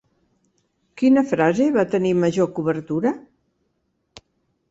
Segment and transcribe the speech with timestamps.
[1.01, 3.11] Quina frase va tenir major cobertura?